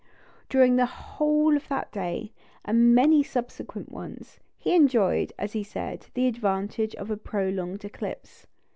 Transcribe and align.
During 0.49 0.77
the 0.77 0.87
whole 0.87 1.55
of 1.55 1.67
that 1.67 1.91
day 1.91 2.33
and 2.65 2.95
many 2.95 3.21
subsequent 3.21 3.91
ones, 3.91 4.39
he 4.57 4.73
enjoyed, 4.73 5.31
as 5.37 5.53
he 5.53 5.63
said, 5.63 6.07
the 6.15 6.25
advantage 6.25 6.95
of 6.95 7.11
a 7.11 7.17
prolonged 7.17 7.85
eclipse. 7.85 8.47